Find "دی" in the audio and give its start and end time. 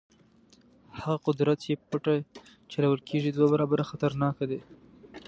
4.49-4.59